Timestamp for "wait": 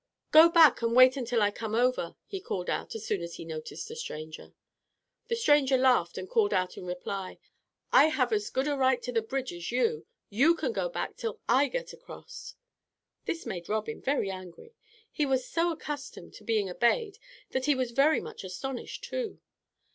0.95-1.15